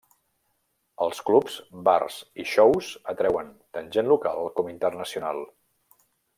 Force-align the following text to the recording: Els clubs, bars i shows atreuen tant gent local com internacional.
Els 1.05 1.19
clubs, 1.27 1.57
bars 1.89 2.17
i 2.43 2.47
shows 2.53 2.89
atreuen 3.15 3.53
tant 3.79 3.95
gent 3.99 4.13
local 4.15 4.43
com 4.59 4.73
internacional. 4.75 5.47